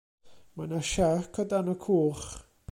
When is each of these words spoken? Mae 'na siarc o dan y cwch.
Mae 0.61 0.69
'na 0.71 0.79
siarc 0.93 1.39
o 1.45 1.47
dan 1.53 1.71
y 1.75 1.77
cwch. 1.85 2.27